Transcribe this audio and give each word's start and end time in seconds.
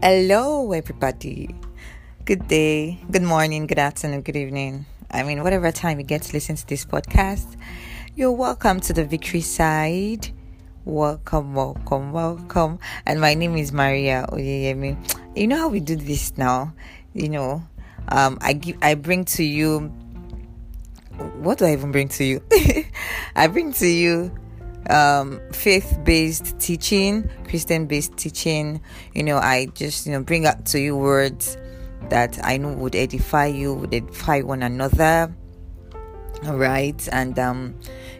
Hello, 0.00 0.70
everybody. 0.70 1.52
Good 2.24 2.46
day, 2.46 3.00
good 3.10 3.24
morning, 3.24 3.66
good 3.66 3.80
afternoon, 3.80 4.20
good 4.20 4.36
evening. 4.36 4.86
I 5.10 5.24
mean, 5.24 5.42
whatever 5.42 5.72
time 5.72 5.98
you 5.98 6.04
get 6.04 6.22
to 6.22 6.32
listen 6.32 6.54
to 6.54 6.64
this 6.68 6.84
podcast, 6.84 7.56
you're 8.14 8.30
welcome 8.30 8.78
to 8.82 8.92
the 8.92 9.04
victory 9.04 9.40
side. 9.40 10.28
Welcome, 10.84 11.52
welcome, 11.52 12.12
welcome. 12.12 12.78
And 13.06 13.20
my 13.20 13.34
name 13.34 13.56
is 13.56 13.72
Maria 13.72 14.24
Oyeyemi. 14.30 14.96
You 15.34 15.48
know 15.48 15.56
how 15.56 15.68
we 15.68 15.80
do 15.80 15.96
this 15.96 16.38
now? 16.38 16.74
You 17.12 17.30
know, 17.30 17.66
um, 18.06 18.38
I 18.40 18.52
give, 18.52 18.78
I 18.80 18.94
bring 18.94 19.24
to 19.24 19.42
you. 19.42 19.80
What 21.40 21.58
do 21.58 21.64
I 21.64 21.72
even 21.72 21.90
bring 21.90 22.06
to 22.10 22.24
you? 22.24 22.40
I 23.34 23.48
bring 23.48 23.72
to 23.72 23.86
you 23.88 24.30
um, 24.88 25.40
faith 25.52 25.98
based 26.04 26.58
teaching, 26.58 27.28
Christian 27.48 27.86
based 27.86 28.16
teaching. 28.16 28.80
You 29.14 29.24
know, 29.24 29.38
I 29.38 29.66
just, 29.74 30.06
you 30.06 30.12
know, 30.12 30.22
bring 30.22 30.46
up 30.46 30.64
to 30.66 30.80
you 30.80 30.96
words 30.96 31.56
that 32.08 32.38
I 32.42 32.56
know 32.56 32.72
would 32.72 32.94
edify 32.94 33.46
you, 33.46 33.74
would 33.74 33.94
edify 33.94 34.40
one 34.40 34.62
another. 34.62 35.34
All 36.46 36.56
right. 36.56 37.08
And, 37.12 37.38
um, 37.38 37.74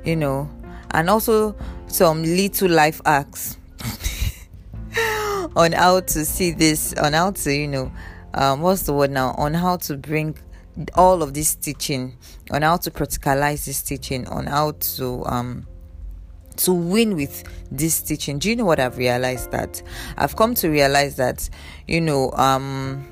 you 0.05 0.17
know, 0.17 0.51
and 0.91 1.09
also 1.09 1.57
some 1.87 2.23
little 2.23 2.71
life 2.71 3.01
hacks 3.05 3.57
on 5.57 5.73
how 5.73 6.01
to 6.01 6.25
see 6.25 6.51
this, 6.51 6.93
on 6.95 7.13
how 7.13 7.31
to, 7.31 7.55
you 7.55 7.69
know, 7.69 7.93
um, 8.35 8.61
what's 8.61 8.83
the 8.83 8.93
word 8.93 9.11
now? 9.11 9.35
On 9.39 9.55
how 9.55 9.77
to 9.77 9.97
bring 9.97 10.37
all 10.95 11.23
of 11.23 11.35
this 11.35 11.55
teaching, 11.55 12.17
on 12.51 12.63
how 12.63 12.77
to 12.77 12.91
practicalize 12.91 13.65
this 13.65 13.83
teaching, 13.83 14.27
on 14.29 14.47
how 14.47 14.73
to, 14.73 15.25
um, 15.27 15.67
to 16.59 16.73
win 16.73 17.17
with 17.17 17.45
this 17.71 18.01
teaching. 18.01 18.39
Do 18.39 18.51
you 18.51 18.57
know 18.57 18.65
what 18.65 18.81
i've 18.81 18.99
realized 18.99 19.51
that? 19.51 19.83
I've 20.17 20.37
come 20.37 20.55
to 20.57 20.69
realize 20.69 21.17
that 21.17 21.49
you 21.87 22.01
know 22.01 22.31
um 22.33 23.07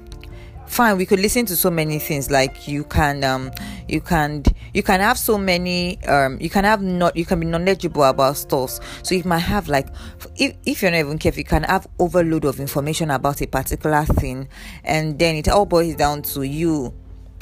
fine 0.67 0.97
we 0.97 1.07
could 1.07 1.21
listen 1.21 1.47
to 1.47 1.57
so 1.57 1.71
many 1.71 1.99
things 1.99 2.29
like 2.31 2.67
you 2.67 2.83
can 2.85 3.23
um 3.23 3.53
you 3.89 4.01
can 4.01 4.43
you 4.75 4.83
can 4.83 5.01
have 5.01 5.17
so 5.17 5.39
many 5.39 6.03
um 6.07 6.37
you 6.41 6.51
can 6.51 6.65
have 6.65 6.83
not 6.83 7.17
you 7.17 7.25
can 7.25 7.41
be 7.41 7.47
knowledgeable 7.47 8.03
about 8.03 8.37
stuff. 8.37 8.79
So 9.05 9.15
you 9.15 9.23
might 9.25 9.39
have 9.39 9.69
like 9.69 9.89
if, 10.37 10.57
if 10.67 10.83
you're 10.83 10.91
not 10.91 10.99
even 10.99 11.19
careful 11.19 11.39
you 11.39 11.45
can 11.45 11.63
have 11.65 11.87
overload 11.99 12.45
of 12.45 12.61
information 12.61 13.11
about 13.11 13.41
a 13.41 13.47
particular 13.47 14.05
thing 14.05 14.49
and 14.85 15.19
then 15.19 15.37
it 15.37 15.49
all 15.49 15.67
boils 15.67 15.95
down 15.95 16.23
to 16.23 16.43
you 16.43 16.93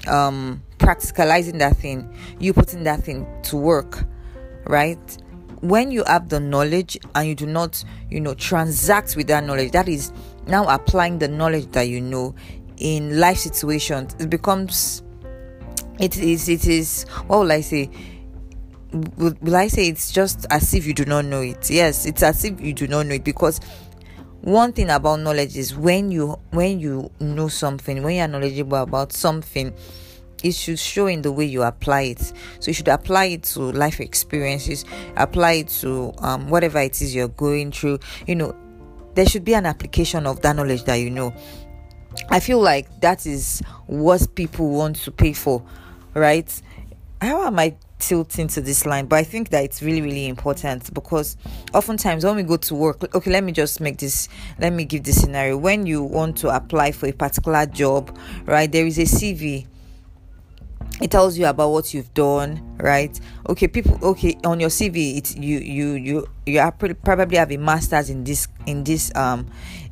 um 0.06 0.62
practicalizing 0.78 1.58
that 1.58 1.76
thing 1.76 2.14
you 2.38 2.52
putting 2.52 2.84
that 2.84 3.02
thing 3.02 3.26
to 3.42 3.56
work 3.56 4.04
right 4.66 5.18
when 5.64 5.90
you 5.90 6.04
have 6.06 6.28
the 6.28 6.38
knowledge 6.38 6.98
and 7.14 7.26
you 7.26 7.34
do 7.34 7.46
not 7.46 7.82
you 8.10 8.20
know 8.20 8.34
transact 8.34 9.16
with 9.16 9.26
that 9.26 9.42
knowledge 9.44 9.72
that 9.72 9.88
is 9.88 10.12
now 10.46 10.68
applying 10.68 11.18
the 11.18 11.26
knowledge 11.26 11.70
that 11.72 11.88
you 11.88 12.02
know 12.02 12.34
in 12.76 13.18
life 13.18 13.38
situations 13.38 14.14
it 14.18 14.28
becomes 14.28 15.02
it 15.98 16.18
is 16.18 16.50
it 16.50 16.66
is 16.66 17.04
what 17.28 17.40
will 17.40 17.52
i 17.52 17.62
say? 17.62 17.88
Will, 19.16 19.34
will 19.40 19.56
i 19.56 19.68
say 19.68 19.88
it's 19.88 20.12
just 20.12 20.44
as 20.50 20.74
if 20.74 20.86
you 20.86 20.92
do 20.92 21.06
not 21.06 21.24
know 21.24 21.40
it? 21.40 21.70
Yes 21.70 22.04
it's 22.04 22.22
as 22.22 22.44
if 22.44 22.60
you 22.60 22.74
do 22.74 22.86
not 22.86 23.06
know 23.06 23.14
it 23.14 23.24
because 23.24 23.58
one 24.42 24.72
thing 24.74 24.90
about 24.90 25.20
knowledge 25.20 25.56
is 25.56 25.74
when 25.74 26.10
you 26.10 26.38
when 26.50 26.78
you 26.78 27.10
know 27.20 27.48
something 27.48 28.02
when 28.02 28.16
you're 28.16 28.28
knowledgeable 28.28 28.82
about 28.82 29.14
something 29.14 29.72
it 30.44 30.54
should 30.54 30.78
show 30.78 31.06
in 31.06 31.22
the 31.22 31.32
way 31.32 31.46
you 31.46 31.62
apply 31.62 32.02
it. 32.02 32.20
So 32.60 32.68
you 32.68 32.74
should 32.74 32.88
apply 32.88 33.24
it 33.26 33.42
to 33.44 33.60
life 33.72 33.98
experiences, 33.98 34.84
apply 35.16 35.52
it 35.52 35.68
to 35.80 36.12
um, 36.18 36.50
whatever 36.50 36.78
it 36.78 37.00
is 37.00 37.14
you're 37.14 37.28
going 37.28 37.72
through. 37.72 37.98
You 38.26 38.36
know, 38.36 38.54
there 39.14 39.26
should 39.26 39.44
be 39.44 39.54
an 39.54 39.64
application 39.64 40.26
of 40.26 40.42
that 40.42 40.54
knowledge 40.54 40.84
that 40.84 40.96
you 40.96 41.10
know. 41.10 41.34
I 42.28 42.40
feel 42.40 42.60
like 42.60 43.00
that 43.00 43.26
is 43.26 43.60
what 43.86 44.34
people 44.34 44.68
want 44.68 44.96
to 44.96 45.10
pay 45.10 45.32
for, 45.32 45.64
right? 46.12 46.62
How 47.20 47.46
am 47.46 47.58
I 47.58 47.74
tilting 47.98 48.48
to 48.48 48.60
this 48.60 48.84
line? 48.84 49.06
But 49.06 49.16
I 49.16 49.24
think 49.24 49.48
that 49.48 49.64
it's 49.64 49.82
really, 49.82 50.02
really 50.02 50.28
important 50.28 50.92
because 50.92 51.38
oftentimes 51.72 52.24
when 52.24 52.36
we 52.36 52.42
go 52.42 52.58
to 52.58 52.74
work, 52.74 53.14
okay, 53.14 53.30
let 53.30 53.42
me 53.42 53.50
just 53.50 53.80
make 53.80 53.96
this, 53.96 54.28
let 54.60 54.74
me 54.74 54.84
give 54.84 55.04
this 55.04 55.22
scenario. 55.22 55.56
When 55.56 55.86
you 55.86 56.02
want 56.02 56.36
to 56.38 56.54
apply 56.54 56.92
for 56.92 57.06
a 57.06 57.12
particular 57.12 57.64
job, 57.64 58.16
right, 58.44 58.70
there 58.70 58.86
is 58.86 58.98
a 58.98 59.02
CV 59.02 59.66
it 61.00 61.10
tells 61.10 61.36
you 61.36 61.46
about 61.46 61.70
what 61.70 61.92
you've 61.92 62.12
done 62.14 62.76
right? 62.78 63.18
Okay 63.48 63.68
people 63.68 63.98
okay 64.02 64.36
on 64.44 64.60
your 64.60 64.68
cv 64.68 65.16
it's 65.18 65.36
you 65.36 65.58
you 65.58 65.92
you 65.94 66.26
you 66.46 66.60
are 66.60 66.72
probably 66.72 67.36
have 67.36 67.50
a 67.50 67.56
master's 67.56 68.10
in 68.10 68.24
this 68.24 68.46
in 68.66 68.84
this 68.84 69.14
um 69.16 69.46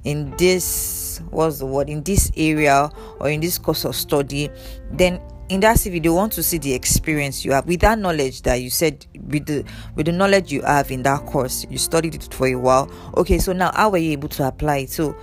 in 0.05 0.31
this 0.37 1.21
what's 1.31 1.59
the 1.59 1.67
word 1.67 1.89
in 1.89 2.03
this 2.03 2.31
area 2.37 2.91
or 3.21 3.29
in 3.31 3.41
this 3.41 3.59
course 3.59 3.85
of 3.85 3.95
study. 3.97 4.51
Then 4.91 5.21
in 5.49 5.61
that 5.61 5.77
cv 5.77 6.03
they 6.03 6.09
want 6.09 6.33
to 6.35 6.43
see 6.43 6.59
the 6.59 6.73
experience 6.73 7.45
you 7.45 7.53
have. 7.53 7.67
With 7.67 7.81
that 7.81 7.99
knowledge 7.99 8.43
that 8.43 8.57
you 8.57 8.71
said 8.71 9.05
with 9.29 9.47
the 9.47 9.65
with 9.97 10.07
the 10.07 10.13
knowledge 10.13 10.53
you 10.53 10.63
have 10.63 10.91
in 10.91 11.03
that 11.03 11.27
course 11.27 11.67
you 11.69 11.79
studied 11.79 12.15
it 12.15 12.33
for 12.33 12.47
a 12.47 12.55
while. 12.55 12.91
Okay 13.17 13.39
so 13.39 13.53
now 13.53 13.73
how 13.75 13.91
were 13.91 13.99
you 13.99 14.13
able 14.13 14.29
to 14.31 14.47
apply 14.47 14.79
it? 14.79 14.91
So 14.91 15.17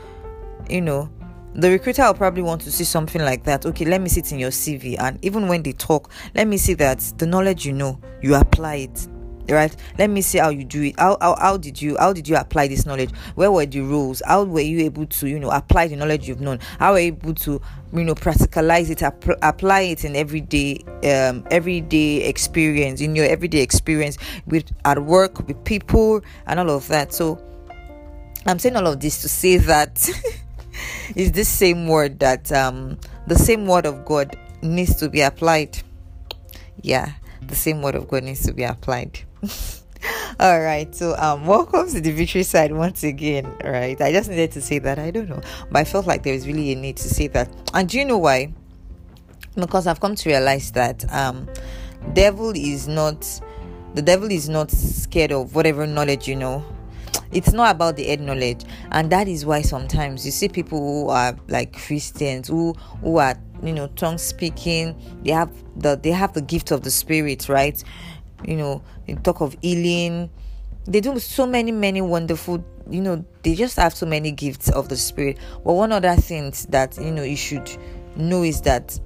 you 0.70 0.82
know 0.82 1.10
the 1.56 1.72
recruiter 1.72 2.04
will 2.04 2.14
probably 2.14 2.44
want 2.44 2.62
to 2.62 2.72
see 2.72 2.84
something 2.84 3.22
like 3.22 3.44
that. 3.44 3.66
Okay, 3.66 3.86
let 3.86 4.02
me 4.02 4.10
see 4.10 4.20
it 4.22 4.32
in 4.32 4.40
your 4.40 4.52
CV. 4.52 4.98
And 5.00 5.24
even 5.24 5.48
when 5.48 5.64
they 5.64 5.74
talk, 5.74 6.12
let 6.36 6.48
me 6.48 6.58
see 6.58 6.74
that 6.76 7.00
the 7.18 7.26
knowledge 7.26 7.66
you 7.66 7.74
know, 7.74 8.00
you 8.22 8.36
apply 8.36 8.76
it. 8.76 9.08
Right? 9.50 9.76
Let 9.98 10.12
me 10.12 10.22
see 10.22 10.38
how 10.38 10.50
you 10.50 10.64
do 10.64 10.84
it. 10.84 11.00
How, 11.00 11.18
how, 11.20 11.36
how 11.40 11.58
did 11.58 11.82
you 11.82 11.98
how 11.98 12.14
did 12.14 12.28
you 12.28 12.36
apply 12.36 12.68
this 12.68 12.86
knowledge? 12.86 13.10
Where 13.34 13.52
were 13.52 13.66
the 13.66 13.82
rules? 13.82 14.22
How 14.28 14.44
were 14.44 14.62
you 14.62 14.82
able 14.82 15.08
to, 15.08 15.28
you 15.28 15.40
know, 15.40 15.50
apply 15.50 15.88
the 15.88 15.96
knowledge 15.96 16.28
you've 16.28 16.40
known? 16.40 16.60
How 16.78 16.92
were 16.92 17.00
you 17.00 17.08
able 17.08 17.34
to, 17.34 17.60
you 17.92 18.04
know, 18.04 18.14
practicalize 18.14 18.92
it, 18.92 19.02
ap- 19.02 19.26
apply 19.42 19.82
it 19.82 20.06
in 20.06 20.16
everyday 20.16 20.84
um 21.04 21.48
everyday 21.50 22.28
experience, 22.28 23.02
in 23.02 23.16
your 23.16 23.26
everyday 23.26 23.62
experience 23.62 24.20
with 24.46 24.72
at 24.86 25.04
work, 25.04 25.40
with 25.48 25.64
people 25.64 26.22
and 26.46 26.60
all 26.60 26.70
of 26.70 26.88
that. 26.90 27.12
So 27.12 27.44
I'm 28.46 28.60
saying 28.60 28.76
all 28.76 28.86
of 28.86 29.00
this 29.00 29.24
to 29.24 29.30
say 29.30 29.58
that 29.58 30.08
is 31.16 31.32
this 31.32 31.50
same 31.50 31.88
word 31.88 32.20
that 32.20 32.52
um, 32.52 32.98
the 33.28 33.36
same 33.36 33.66
word 33.66 33.86
of 33.86 34.06
God 34.06 34.38
needs 34.62 34.96
to 34.98 35.10
be 35.10 35.22
applied. 35.22 35.82
Yeah, 36.82 37.14
the 37.42 37.56
same 37.56 37.82
word 37.82 37.96
of 37.96 38.08
God 38.08 38.24
needs 38.24 38.44
to 38.46 38.54
be 38.54 38.64
applied. 38.64 39.20
all 40.40 40.62
right 40.62 40.96
so 40.96 41.14
um 41.18 41.46
welcome 41.46 41.90
to 41.90 42.00
the 42.00 42.12
victory 42.12 42.44
side 42.44 42.72
once 42.72 43.04
again 43.04 43.46
right? 43.66 44.00
I 44.00 44.14
just 44.14 44.30
needed 44.30 44.52
to 44.54 44.62
say 44.62 44.80
that 44.80 44.98
i 44.98 45.12
don't 45.12 45.28
know. 45.28 45.42
But 45.70 45.80
i 45.80 45.84
felt 45.84 46.08
like 46.08 46.24
there 46.24 46.34
was 46.34 46.48
really 46.48 46.72
a 46.72 46.76
need 46.76 46.98
to 46.98 47.10
say 47.10 47.28
that. 47.28 47.50
And 47.74 47.90
do 47.90 47.98
you 47.98 48.06
know 48.06 48.18
why? 48.18 48.54
Because 49.56 49.88
i've 49.88 50.00
come 50.00 50.16
to 50.16 50.30
realize 50.30 50.72
that 50.72 51.12
um 51.14 51.48
devil 52.14 52.52
is 52.56 52.88
not 52.88 53.28
the 53.96 54.02
devil 54.02 54.32
is 54.32 54.48
not 54.48 54.72
scared 54.72 55.32
of 55.32 55.56
whatever 55.56 55.86
knowledge 55.86 56.28
you 56.28 56.36
know 56.36 56.64
it's 57.32 57.54
not 57.54 57.76
about 57.76 57.96
the 57.96 58.06
head 58.06 58.22
knowledge. 58.22 58.64
And 58.92 59.12
that 59.12 59.28
is 59.28 59.46
why 59.46 59.62
sometimes 59.62 60.26
you 60.26 60.32
see 60.32 60.50
people 60.50 60.80
who 60.80 61.10
are 61.10 61.36
like 61.48 61.74
christians 61.74 62.48
who 62.48 62.74
who 63.02 63.18
are 63.18 63.36
you 63.64 63.74
know 63.74 63.88
tongue 63.88 64.18
speaking. 64.18 64.96
They 65.24 65.32
have 65.32 65.52
the 65.76 65.96
they 65.96 66.12
have 66.12 66.34
the 66.34 66.42
gift 66.42 66.72
of 66.72 66.82
the 66.84 66.92
spirit 66.92 67.50
right? 67.50 67.82
You 68.46 68.56
know 68.56 68.82
you 69.08 69.16
talk 69.16 69.42
of 69.42 69.56
healing. 69.62 70.30
They 70.86 71.02
do 71.02 71.20
so 71.20 71.46
many 71.46 71.72
many 71.72 72.02
wonderful 72.02 72.64
you 72.90 73.02
know 73.02 73.24
they 73.44 73.54
just 73.54 73.78
have 73.78 73.94
so 73.94 74.06
many 74.06 74.32
gifts 74.32 74.70
of 74.70 74.90
the 74.90 74.98
spirit. 74.98 75.38
But 75.64 75.74
one 75.74 75.92
other 75.92 76.16
thing 76.16 76.54
that 76.70 76.98
you 76.98 77.12
know 77.12 77.24
you 77.24 77.38
should 77.38 77.70
know 78.16 78.44
is 78.44 78.62
that 78.62 79.00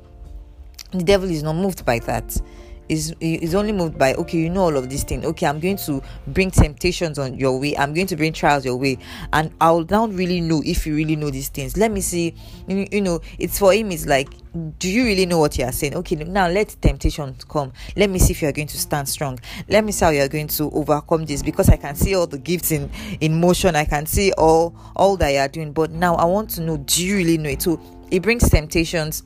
the 0.91 1.03
devil 1.03 1.29
is 1.29 1.43
not 1.43 1.53
moved 1.53 1.85
by 1.85 1.99
that 1.99 2.39
is 2.89 3.15
is 3.19 3.55
only 3.55 3.71
moved 3.71 3.97
by 3.97 4.13
okay 4.15 4.37
you 4.37 4.49
know 4.49 4.63
all 4.63 4.77
of 4.77 4.89
these 4.89 5.03
things. 5.03 5.25
Okay 5.25 5.45
i'm 5.45 5.59
going 5.59 5.77
to 5.77 6.01
bring 6.27 6.51
temptations 6.51 7.17
on 7.19 7.37
your 7.37 7.59
way. 7.59 7.75
I'm 7.77 7.93
going 7.93 8.07
to 8.07 8.15
bring 8.15 8.33
trials 8.33 8.65
your 8.65 8.75
way. 8.75 8.97
And 9.31 9.51
i'll 9.61 9.85
now 9.89 10.07
really 10.07 10.41
know 10.41 10.61
if 10.65 10.85
you 10.85 10.95
really 10.95 11.15
know 11.15 11.29
these 11.29 11.49
things. 11.49 11.77
Let 11.77 11.91
me 11.91 12.01
see. 12.01 12.33
You, 12.67 12.87
you 12.91 13.01
know 13.01 13.21
it's 13.39 13.59
for 13.59 13.73
him 13.73 13.91
it's 13.91 14.05
like 14.05 14.29
do 14.77 14.87
you 14.89 15.03
really 15.03 15.25
know 15.25 15.39
what 15.39 15.57
you 15.57 15.65
are 15.65 15.71
saying? 15.71 15.95
Okay 15.95 16.15
now 16.15 16.47
let 16.47 16.75
temptation 16.81 17.35
come. 17.47 17.73
Let 17.95 18.09
me 18.09 18.19
see 18.19 18.31
if 18.31 18.41
you 18.41 18.47
are 18.47 18.53
going 18.53 18.67
to 18.67 18.77
stand 18.77 19.09
strong. 19.09 19.39
Let 19.67 19.83
me 19.83 19.91
see 19.91 20.05
how 20.05 20.11
you 20.11 20.21
are 20.21 20.27
going 20.27 20.47
to 20.47 20.69
overcome 20.71 21.25
this 21.25 21.41
because 21.41 21.69
i 21.69 21.75
can 21.77 21.95
see 21.95 22.15
all 22.15 22.27
the 22.27 22.37
gifts 22.37 22.71
in 22.71 22.89
in 23.21 23.39
motion. 23.39 23.75
I 23.75 23.85
can 23.85 24.05
see 24.05 24.31
all 24.33 24.75
all 24.95 25.17
that 25.17 25.29
you 25.29 25.39
are 25.39 25.47
doing. 25.47 25.71
But 25.73 25.91
now 25.91 26.15
i 26.15 26.25
want 26.25 26.49
to 26.51 26.61
know 26.61 26.77
do 26.77 27.05
you 27.05 27.15
really 27.17 27.37
know 27.37 27.49
it? 27.49 27.61
So 27.61 27.79
it 28.11 28.21
brings 28.21 28.49
temptations 28.49 29.23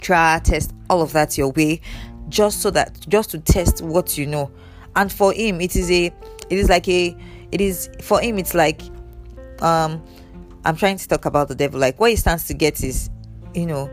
try 0.00 0.40
test 0.42 0.72
all 0.88 1.02
of 1.02 1.12
that 1.12 1.36
your 1.36 1.50
way 1.50 1.80
just 2.28 2.60
so 2.60 2.70
that 2.70 2.98
just 3.08 3.30
to 3.30 3.38
test 3.38 3.82
what 3.82 4.18
you 4.18 4.26
know. 4.26 4.50
And 4.96 5.12
for 5.12 5.32
him 5.32 5.60
it 5.60 5.76
is 5.76 5.90
a 5.90 6.06
it 6.06 6.58
is 6.58 6.68
like 6.68 6.88
a 6.88 7.16
it 7.52 7.60
is 7.60 7.90
for 8.02 8.20
him 8.20 8.38
it's 8.38 8.54
like 8.54 8.82
um 9.60 10.02
i'm 10.64 10.76
trying 10.76 10.98
to 10.98 11.08
talk 11.08 11.24
about 11.24 11.48
the 11.48 11.54
devil. 11.54 11.80
Like 11.80 11.98
what 12.00 12.10
he 12.10 12.16
stands 12.16 12.46
to 12.46 12.54
get 12.54 12.82
is 12.82 13.10
you 13.54 13.66
know 13.66 13.90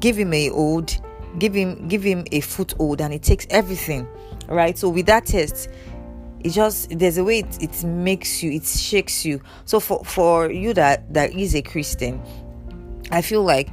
give 0.00 0.16
him 0.16 0.32
a 0.32 0.48
hold 0.48 0.96
give 1.38 1.54
him 1.54 1.88
give 1.88 2.02
him 2.02 2.24
a 2.32 2.40
foothold 2.40 3.00
and 3.00 3.12
it 3.12 3.22
takes 3.22 3.46
everything 3.50 4.06
right? 4.48 4.76
So 4.76 4.88
with 4.88 5.06
that 5.06 5.26
test 5.26 5.68
it 6.40 6.50
just 6.50 6.98
there's 6.98 7.18
a 7.18 7.24
way 7.24 7.38
it, 7.40 7.62
it 7.62 7.84
makes 7.84 8.42
you 8.42 8.52
it 8.52 8.64
shakes 8.64 9.24
you. 9.24 9.40
So 9.64 9.80
for 9.80 10.04
for 10.04 10.50
you 10.50 10.74
that 10.74 11.12
that 11.14 11.32
is 11.32 11.54
a 11.54 11.62
christian 11.62 12.20
i 13.12 13.22
feel 13.22 13.42
like 13.44 13.68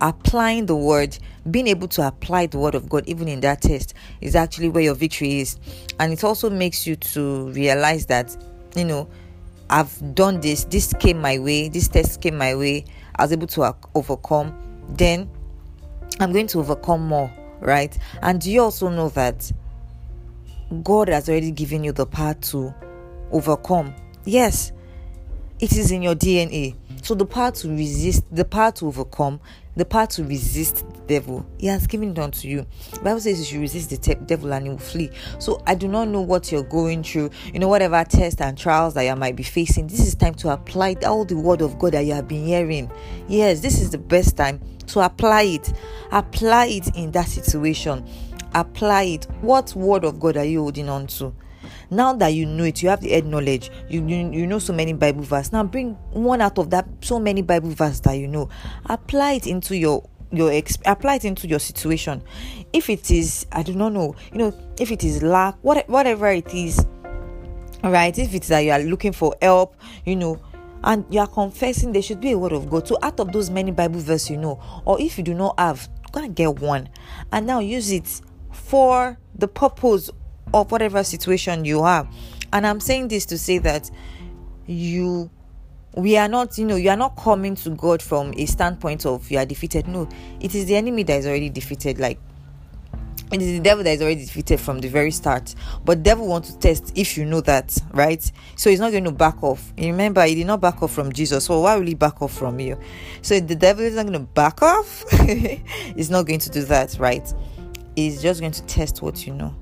applying 0.00 0.66
the 0.66 0.76
word 0.76 1.16
being 1.50 1.66
able 1.66 1.88
to 1.88 2.06
apply 2.06 2.46
the 2.46 2.58
word 2.58 2.74
of 2.74 2.88
god 2.88 3.04
even 3.06 3.28
in 3.28 3.40
that 3.40 3.60
test 3.62 3.94
is 4.20 4.36
actually 4.36 4.68
where 4.68 4.82
your 4.82 4.94
victory 4.94 5.40
is 5.40 5.58
and 5.98 6.12
it 6.12 6.22
also 6.22 6.48
makes 6.50 6.86
you 6.86 6.96
to 6.96 7.48
realize 7.50 8.06
that 8.06 8.36
you 8.76 8.84
know 8.84 9.08
i've 9.70 10.14
done 10.14 10.40
this 10.40 10.64
this 10.64 10.92
came 11.00 11.20
my 11.20 11.38
way 11.38 11.68
this 11.68 11.88
test 11.88 12.20
came 12.20 12.36
my 12.36 12.54
way 12.54 12.84
i 13.16 13.22
was 13.22 13.32
able 13.32 13.46
to 13.46 13.74
overcome 13.94 14.56
then 14.90 15.28
i'm 16.20 16.32
going 16.32 16.46
to 16.46 16.58
overcome 16.58 17.06
more 17.06 17.32
right 17.60 17.98
and 18.22 18.44
you 18.44 18.62
also 18.62 18.88
know 18.88 19.08
that 19.08 19.50
God 20.82 21.08
has 21.08 21.28
already 21.28 21.50
given 21.50 21.82
you 21.82 21.92
the 21.92 22.06
power 22.06 22.34
to 22.34 22.74
overcome. 23.32 23.94
Yes, 24.24 24.72
it 25.60 25.72
is 25.72 25.90
in 25.90 26.02
your 26.02 26.14
DNA. 26.14 26.76
So 27.02 27.14
the 27.14 27.24
power 27.24 27.50
to 27.52 27.68
resist, 27.70 28.24
the 28.30 28.44
power 28.44 28.72
to 28.72 28.86
overcome, 28.88 29.40
the 29.78 29.84
power 29.84 30.06
to 30.06 30.24
resist 30.24 30.84
the 30.92 31.00
devil, 31.06 31.46
He 31.58 31.66
has 31.68 31.86
given 31.86 32.10
it 32.10 32.18
unto 32.18 32.48
you. 32.48 32.66
The 32.92 33.00
Bible 33.00 33.20
says 33.20 33.38
you 33.38 33.44
should 33.44 33.60
resist 33.60 33.90
the 33.90 33.96
te- 33.96 34.14
devil 34.26 34.52
and 34.52 34.66
he 34.66 34.70
will 34.70 34.78
flee. 34.78 35.10
So 35.38 35.62
I 35.66 35.74
do 35.74 35.88
not 35.88 36.08
know 36.08 36.20
what 36.20 36.52
you're 36.52 36.62
going 36.62 37.02
through. 37.02 37.30
You 37.52 37.60
know, 37.60 37.68
whatever 37.68 38.02
tests 38.04 38.40
and 38.40 38.58
trials 38.58 38.94
that 38.94 39.04
you 39.04 39.16
might 39.16 39.36
be 39.36 39.42
facing, 39.42 39.86
this 39.86 40.00
is 40.00 40.14
time 40.14 40.34
to 40.34 40.50
apply 40.50 40.96
all 41.06 41.24
the 41.24 41.36
word 41.36 41.62
of 41.62 41.78
God 41.78 41.92
that 41.92 42.04
you 42.04 42.12
have 42.14 42.28
been 42.28 42.44
hearing. 42.46 42.90
Yes, 43.28 43.60
this 43.60 43.80
is 43.80 43.90
the 43.90 43.98
best 43.98 44.36
time 44.36 44.60
to 44.88 45.00
apply 45.00 45.42
it. 45.42 45.72
Apply 46.12 46.66
it 46.66 46.96
in 46.96 47.12
that 47.12 47.28
situation 47.28 48.04
apply 48.54 49.02
it. 49.02 49.24
What 49.40 49.74
word 49.74 50.04
of 50.04 50.18
God 50.18 50.36
are 50.36 50.44
you 50.44 50.60
holding 50.60 50.88
on 50.88 51.06
to? 51.08 51.34
Now 51.90 52.12
that 52.14 52.28
you 52.28 52.46
know 52.46 52.64
it, 52.64 52.82
you 52.82 52.88
have 52.90 53.00
the 53.00 53.10
head 53.10 53.26
knowledge. 53.26 53.70
You, 53.88 54.06
you 54.06 54.30
you 54.30 54.46
know 54.46 54.58
so 54.58 54.72
many 54.72 54.92
Bible 54.92 55.22
verses. 55.22 55.52
Now 55.52 55.64
bring 55.64 55.94
one 56.12 56.40
out 56.40 56.58
of 56.58 56.70
that 56.70 56.86
so 57.00 57.18
many 57.18 57.42
Bible 57.42 57.70
verses 57.70 58.00
that 58.02 58.14
you 58.14 58.28
know. 58.28 58.48
Apply 58.86 59.32
it 59.32 59.46
into 59.46 59.76
your 59.76 60.08
your 60.30 60.50
exp- 60.50 60.82
apply 60.84 61.16
it 61.16 61.24
into 61.24 61.48
your 61.48 61.58
situation. 61.58 62.22
If 62.72 62.90
it 62.90 63.10
is, 63.10 63.46
I 63.52 63.62
do 63.62 63.74
not 63.74 63.92
know. 63.92 64.14
You 64.32 64.38
know, 64.38 64.54
if 64.78 64.90
it 64.90 65.04
is 65.04 65.22
lack, 65.22 65.56
what 65.62 65.88
whatever 65.88 66.28
it 66.28 66.52
is, 66.52 66.84
right? 67.82 68.16
If 68.16 68.34
it's 68.34 68.48
that 68.48 68.60
you 68.60 68.72
are 68.72 68.80
looking 68.80 69.12
for 69.12 69.34
help, 69.40 69.76
you 70.04 70.16
know, 70.16 70.40
and 70.84 71.04
you 71.10 71.20
are 71.20 71.26
confessing, 71.26 71.92
there 71.92 72.02
should 72.02 72.20
be 72.20 72.32
a 72.32 72.38
word 72.38 72.52
of 72.52 72.68
God. 72.68 72.86
So 72.86 72.98
out 73.02 73.18
of 73.20 73.32
those 73.32 73.50
many 73.50 73.70
Bible 73.70 74.00
verses 74.00 74.30
you 74.30 74.36
know, 74.36 74.60
or 74.84 75.00
if 75.00 75.16
you 75.18 75.24
do 75.24 75.34
not 75.34 75.58
have, 75.58 75.88
go 76.12 76.22
and 76.22 76.34
get 76.36 76.58
one, 76.58 76.88
and 77.32 77.46
now 77.46 77.60
use 77.60 77.90
it 77.90 78.20
for 78.52 79.18
the 79.34 79.48
purpose 79.48 80.10
of 80.54 80.70
whatever 80.70 81.02
situation 81.04 81.64
you 81.64 81.84
have. 81.84 82.08
And 82.52 82.66
I'm 82.66 82.80
saying 82.80 83.08
this 83.08 83.26
to 83.26 83.38
say 83.38 83.58
that 83.58 83.90
you 84.66 85.30
we 85.94 86.16
are 86.16 86.28
not 86.28 86.56
you 86.58 86.64
know 86.64 86.76
you 86.76 86.90
are 86.90 86.96
not 86.96 87.16
coming 87.16 87.54
to 87.56 87.70
god 87.70 88.02
from 88.02 88.32
a 88.36 88.46
standpoint 88.46 89.06
of 89.06 89.30
you 89.30 89.38
are 89.38 89.46
defeated. 89.46 89.88
No 89.88 90.08
it 90.40 90.54
is 90.54 90.66
the 90.66 90.76
enemy 90.76 91.02
that 91.04 91.18
is 91.18 91.26
already 91.26 91.50
defeated. 91.50 91.98
Like 91.98 92.18
it 93.30 93.42
is 93.42 93.58
the 93.58 93.60
devil 93.60 93.84
that 93.84 93.90
is 93.90 94.00
already 94.00 94.24
defeated 94.24 94.58
from 94.58 94.80
the 94.80 94.88
very 94.88 95.10
start. 95.10 95.54
But 95.84 96.02
devil 96.02 96.26
wants 96.26 96.52
to 96.52 96.58
test 96.58 96.92
if 96.94 97.18
you 97.18 97.24
know 97.24 97.40
that 97.42 97.76
right? 97.92 98.30
So 98.56 98.70
he's 98.70 98.80
not 98.80 98.90
going 98.92 99.04
to 99.04 99.12
back 99.12 99.42
off. 99.42 99.72
Remember 99.76 100.24
he 100.24 100.34
did 100.34 100.46
not 100.46 100.60
back 100.60 100.82
off 100.82 100.92
from 100.92 101.12
jesus. 101.12 101.44
So 101.44 101.60
why 101.60 101.76
will 101.76 101.86
he 101.86 101.94
back 101.94 102.22
off 102.22 102.32
from 102.32 102.60
you? 102.60 102.78
So 103.22 103.38
the 103.40 103.56
devil 103.56 103.84
is 103.84 103.96
not 103.96 104.06
going 104.06 104.18
to 104.18 104.32
back 104.32 104.62
off. 104.62 105.04
He's 105.96 106.10
not 106.10 106.26
going 106.26 106.40
to 106.40 106.50
do 106.50 106.62
that 106.64 106.96
right? 106.98 107.32
He's 107.96 108.22
just 108.22 108.40
going 108.40 108.52
to 108.52 108.62
test 108.66 109.02
what 109.02 109.26
you 109.26 109.34
know 109.34 109.54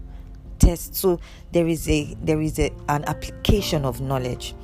test 0.58 0.94
so 0.94 1.20
there 1.52 1.66
is 1.66 1.88
a 1.88 2.14
there 2.22 2.40
is 2.40 2.58
a 2.58 2.70
an 2.88 3.04
application 3.06 3.84
of 3.84 4.00
knowledge 4.00 4.54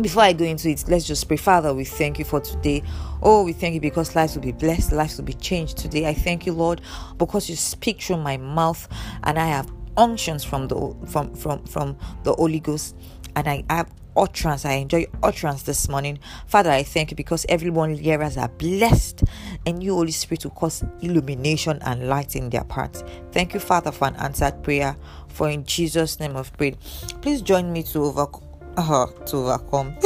before 0.00 0.22
I 0.22 0.32
go 0.32 0.44
into 0.44 0.70
it, 0.70 0.84
let's 0.86 1.06
just 1.06 1.26
pray. 1.26 1.36
Father, 1.36 1.74
we 1.74 1.84
thank 1.84 2.20
you 2.20 2.24
for 2.24 2.40
today. 2.40 2.84
Oh, 3.20 3.42
we 3.42 3.52
thank 3.52 3.74
you 3.74 3.80
because 3.80 4.14
lives 4.14 4.36
will 4.36 4.42
be 4.42 4.52
blessed, 4.52 4.92
lives 4.92 5.18
will 5.18 5.24
be 5.24 5.32
changed 5.32 5.76
today. 5.76 6.06
I 6.06 6.14
thank 6.14 6.46
you, 6.46 6.52
Lord, 6.52 6.80
because 7.16 7.50
you 7.50 7.56
speak 7.56 8.00
through 8.00 8.18
my 8.18 8.36
mouth 8.36 8.86
and 9.24 9.38
I 9.38 9.46
have 9.46 9.68
unctions 9.96 10.44
from 10.44 10.68
the 10.68 10.94
from 11.06 11.34
from 11.34 11.64
from 11.64 11.98
the 12.22 12.32
Holy 12.34 12.60
Ghost 12.60 12.94
and 13.34 13.48
I 13.48 13.64
have 13.68 13.90
utterance. 14.18 14.64
I 14.64 14.72
enjoy 14.74 15.06
utterance 15.22 15.62
this 15.62 15.88
morning. 15.88 16.18
Father, 16.46 16.70
I 16.70 16.82
thank 16.82 17.10
you 17.10 17.16
because 17.16 17.46
everyone 17.48 17.94
hearers 17.94 18.36
are 18.36 18.48
blessed 18.48 19.24
and 19.64 19.82
you, 19.82 19.94
Holy 19.94 20.10
Spirit, 20.10 20.44
will 20.44 20.50
cause 20.50 20.84
illumination 21.00 21.78
and 21.82 22.08
light 22.08 22.36
in 22.36 22.50
their 22.50 22.64
paths. 22.64 23.04
Thank 23.32 23.54
you, 23.54 23.60
Father, 23.60 23.92
for 23.92 24.08
an 24.08 24.16
answered 24.16 24.62
prayer. 24.62 24.96
For 25.28 25.48
in 25.48 25.64
Jesus' 25.64 26.18
name 26.18 26.34
of 26.36 26.52
prayer. 26.56 26.72
Please 27.20 27.42
join 27.42 27.72
me 27.72 27.84
to 27.84 28.04
overcome. 28.04 28.42
Uh, 28.76 29.06
to 29.06 29.36
overcome. 29.36 29.96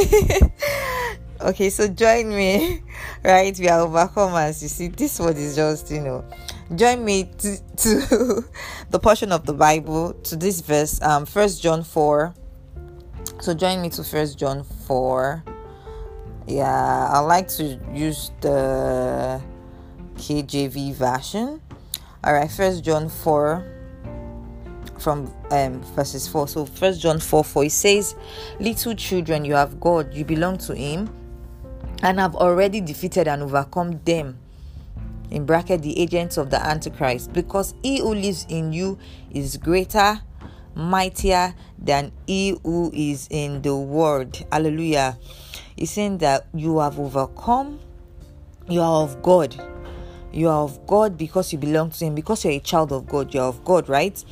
okay, 1.41 1.69
so 1.69 1.87
join 1.87 2.29
me. 2.29 2.81
Right, 3.23 3.57
we 3.57 3.69
are 3.69 3.87
overcomers. 3.87 4.61
You 4.61 4.67
see, 4.67 4.89
this 4.89 5.19
word 5.19 5.37
is 5.37 5.55
just, 5.55 5.89
you 5.89 6.01
know, 6.01 6.25
join 6.75 7.05
me 7.05 7.29
to, 7.37 7.57
to 7.77 8.45
the 8.89 8.99
portion 8.99 9.31
of 9.31 9.45
the 9.45 9.53
Bible 9.53 10.13
to 10.13 10.35
this 10.35 10.61
verse, 10.61 11.01
um, 11.01 11.25
First 11.25 11.63
John 11.63 11.83
four 11.83 12.33
so 13.43 13.53
join 13.53 13.81
me 13.81 13.89
to 13.89 14.05
First 14.05 14.39
John 14.39 14.63
4. 14.63 15.43
Yeah, 16.47 17.09
I 17.11 17.19
like 17.19 17.49
to 17.49 17.77
use 17.91 18.31
the 18.39 19.41
KJV 20.15 20.93
version. 20.93 21.61
All 22.23 22.31
right, 22.31 22.49
First 22.49 22.85
John 22.85 23.09
4 23.09 23.65
from 24.97 25.29
um, 25.51 25.81
verses 25.93 26.25
4. 26.25 26.47
So 26.47 26.65
First 26.65 27.01
John 27.01 27.19
4 27.19 27.43
4 27.43 27.65
it 27.65 27.71
says, 27.73 28.15
Little 28.61 28.95
children, 28.95 29.43
you 29.43 29.55
have 29.55 29.77
God, 29.81 30.13
you 30.13 30.23
belong 30.23 30.57
to 30.59 30.73
Him, 30.73 31.13
and 32.01 32.21
have 32.21 32.37
already 32.37 32.79
defeated 32.79 33.27
and 33.27 33.43
overcome 33.43 33.99
them. 34.05 34.37
In 35.31 35.45
bracket, 35.45 35.81
the 35.81 35.99
agents 35.99 36.37
of 36.37 36.49
the 36.49 36.65
Antichrist, 36.65 37.33
because 37.33 37.73
he 37.83 37.99
who 37.99 38.15
lives 38.15 38.45
in 38.47 38.71
you 38.71 38.97
is 39.31 39.57
greater 39.57 40.21
mightier 40.75 41.55
than 41.77 42.11
he 42.27 42.57
who 42.63 42.91
is 42.93 43.27
in 43.29 43.61
the 43.61 43.75
world. 43.75 44.43
Hallelujah. 44.51 45.17
He's 45.75 45.91
saying 45.91 46.19
that 46.19 46.47
you 46.53 46.79
have 46.79 46.99
overcome, 46.99 47.79
you 48.69 48.81
are 48.81 49.03
of 49.03 49.21
God. 49.21 49.55
You 50.31 50.49
are 50.49 50.63
of 50.63 50.87
God 50.87 51.17
because 51.17 51.53
you 51.53 51.59
belong 51.59 51.91
to 51.91 52.05
Him, 52.05 52.15
because 52.15 52.43
you're 52.43 52.53
a 52.53 52.59
child 52.59 52.91
of 52.91 53.07
God, 53.07 53.33
you're 53.33 53.43
of 53.43 53.63
God, 53.63 53.87
right? 53.87 54.23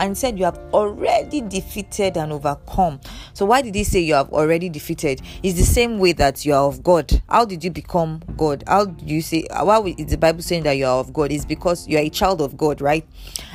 And 0.00 0.16
said 0.16 0.38
you 0.38 0.46
have 0.46 0.58
already 0.72 1.42
defeated 1.42 2.16
and 2.16 2.32
overcome. 2.32 2.98
So 3.34 3.44
why 3.44 3.62
did 3.62 3.74
he 3.74 3.84
say 3.84 4.00
you 4.00 4.14
have 4.14 4.32
already 4.32 4.68
defeated? 4.70 5.20
It's 5.42 5.58
the 5.58 5.64
same 5.64 5.98
way 5.98 6.12
that 6.14 6.44
you 6.44 6.54
are 6.54 6.64
of 6.64 6.82
God. 6.82 7.22
How 7.28 7.44
did 7.44 7.62
you 7.62 7.70
become 7.70 8.22
God? 8.36 8.64
How 8.66 8.86
do 8.86 9.04
you 9.04 9.20
say 9.20 9.44
why 9.50 9.94
is 9.98 10.06
the 10.06 10.16
Bible 10.16 10.42
saying 10.42 10.64
that 10.64 10.72
you 10.72 10.86
are 10.86 10.98
of 10.98 11.12
God? 11.12 11.30
Is 11.30 11.44
because 11.44 11.86
you 11.86 11.98
are 11.98 12.02
a 12.02 12.08
child 12.08 12.40
of 12.40 12.56
God, 12.56 12.80
right? 12.80 13.06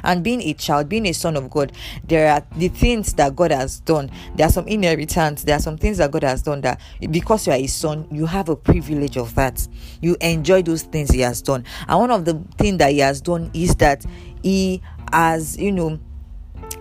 And 0.03 0.23
being 0.23 0.41
a 0.41 0.53
child, 0.53 0.87
being 0.87 1.07
a 1.07 1.13
son 1.13 1.35
of 1.35 1.49
God, 1.49 1.71
there 2.07 2.31
are 2.31 2.43
the 2.55 2.67
things 2.67 3.13
that 3.15 3.35
God 3.35 3.51
has 3.51 3.79
done. 3.79 4.11
There 4.35 4.45
are 4.45 4.51
some 4.51 4.67
inheritance. 4.67 5.43
There 5.43 5.55
are 5.55 5.61
some 5.61 5.77
things 5.77 5.97
that 5.97 6.11
God 6.11 6.23
has 6.23 6.43
done 6.43 6.61
that 6.61 6.79
because 7.09 7.47
you 7.47 7.53
are 7.53 7.59
a 7.59 7.67
son, 7.67 8.07
you 8.11 8.27
have 8.27 8.49
a 8.49 8.55
privilege 8.55 9.17
of 9.17 9.33
that. 9.35 9.67
You 10.01 10.15
enjoy 10.21 10.61
those 10.61 10.83
things 10.83 11.09
He 11.09 11.21
has 11.21 11.41
done. 11.41 11.65
And 11.87 11.99
one 11.99 12.11
of 12.11 12.25
the 12.25 12.35
things 12.59 12.77
that 12.77 12.91
He 12.91 12.99
has 12.99 13.19
done 13.19 13.49
is 13.55 13.75
that 13.77 14.05
He 14.43 14.83
has, 15.11 15.57
you 15.57 15.71
know, 15.71 15.99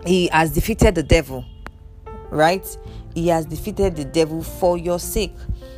he 0.06 0.28
has 0.28 0.52
defeated 0.52 0.94
the 0.94 1.02
devil, 1.02 1.44
right? 2.30 2.66
He 3.14 3.28
has 3.28 3.46
defeated 3.46 3.96
the 3.96 4.04
devil 4.04 4.42
for 4.42 4.76
your 4.76 4.98
sake. 4.98 5.34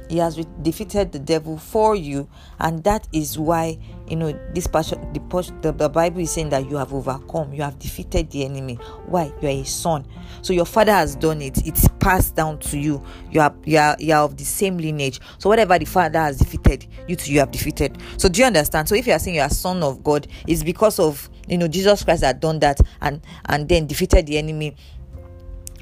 He 0.08 0.18
has 0.18 0.36
defeated 0.62 1.12
the 1.12 1.18
devil 1.18 1.58
for 1.58 1.96
you, 1.96 2.28
and 2.58 2.82
that 2.84 3.08
is 3.12 3.38
why 3.38 3.78
you 4.08 4.16
know 4.16 4.38
this 4.54 4.66
passion. 4.66 5.12
The, 5.12 5.52
the, 5.62 5.72
the 5.72 5.88
Bible 5.88 6.20
is 6.20 6.30
saying 6.30 6.50
that 6.50 6.68
you 6.70 6.76
have 6.76 6.92
overcome, 6.94 7.52
you 7.52 7.62
have 7.62 7.78
defeated 7.78 8.30
the 8.30 8.44
enemy. 8.44 8.74
Why? 9.06 9.32
You 9.40 9.48
are 9.48 9.62
a 9.62 9.64
son, 9.64 10.06
so 10.42 10.52
your 10.52 10.64
father 10.64 10.92
has 10.92 11.16
done 11.16 11.42
it. 11.42 11.66
It's 11.66 11.88
passed 11.98 12.36
down 12.36 12.58
to 12.60 12.78
you. 12.78 13.02
You 13.30 13.40
are 13.40 13.54
you 13.64 13.78
are, 13.78 13.96
you 13.98 14.14
are 14.14 14.22
of 14.22 14.36
the 14.36 14.44
same 14.44 14.78
lineage. 14.78 15.20
So 15.38 15.48
whatever 15.48 15.78
the 15.78 15.86
father 15.86 16.20
has 16.20 16.38
defeated, 16.38 16.86
you 17.08 17.16
too 17.16 17.32
you 17.32 17.40
have 17.40 17.50
defeated. 17.50 17.98
So 18.16 18.28
do 18.28 18.40
you 18.40 18.46
understand? 18.46 18.88
So 18.88 18.94
if 18.94 19.06
you 19.06 19.12
are 19.12 19.18
saying 19.18 19.36
you 19.36 19.42
are 19.42 19.50
son 19.50 19.82
of 19.82 20.04
God, 20.04 20.28
it's 20.46 20.62
because 20.62 20.98
of 20.98 21.28
you 21.48 21.56
know 21.56 21.68
jesus 21.68 22.02
christ 22.04 22.24
had 22.24 22.40
done 22.40 22.58
that 22.58 22.80
and 23.00 23.20
and 23.48 23.68
then 23.68 23.86
defeated 23.86 24.26
the 24.26 24.38
enemy 24.38 24.74